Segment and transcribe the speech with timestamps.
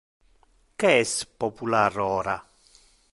[0.79, 1.11] Que es
[1.43, 2.37] popular ora?